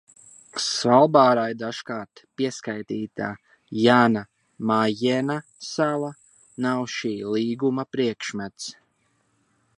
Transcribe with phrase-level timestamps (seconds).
[0.67, 3.27] Svalbārai dažkārt pieskaitītā
[3.83, 4.25] Jana
[4.73, 5.37] Majena
[5.69, 6.11] sala
[6.69, 8.77] nav šī līguma priekšmets.